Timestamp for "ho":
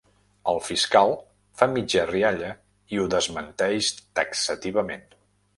3.03-3.07